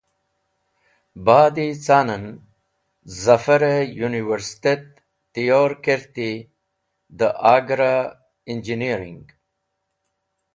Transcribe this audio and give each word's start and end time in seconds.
Ba’d 1.25 1.55
ca’n 1.85 2.09
en 2.15 2.25
Zafar-e 3.23 3.75
universetet 4.09 4.85
tiyor 5.33 5.71
kerti 5.85 6.31
dẽ 7.17 7.35
Agra 7.55 7.95
Injiniyering. 8.51 9.25